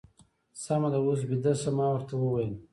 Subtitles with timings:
[0.63, 1.71] سمه ده، اوس بېده شه.
[1.77, 2.51] ما ورته وویل.